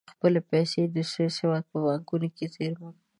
ډېری 0.03 0.07
یې 0.07 0.11
خپلې 0.15 0.41
پیسې 0.51 0.81
د 0.87 0.97
سویس 1.11 1.35
هېواد 1.41 1.63
په 1.71 1.77
بانکونو 1.85 2.27
کې 2.35 2.45
زېرمه 2.55 2.89
کوي. 2.93 2.99